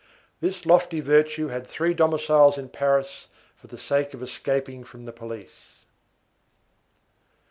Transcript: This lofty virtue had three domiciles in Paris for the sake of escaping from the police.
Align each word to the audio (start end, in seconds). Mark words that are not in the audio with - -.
This 0.39 0.65
lofty 0.65 0.99
virtue 0.99 1.49
had 1.49 1.67
three 1.67 1.93
domiciles 1.93 2.57
in 2.57 2.69
Paris 2.69 3.27
for 3.55 3.67
the 3.67 3.77
sake 3.77 4.15
of 4.15 4.23
escaping 4.23 4.83
from 4.83 5.05
the 5.05 5.13
police. 5.13 5.83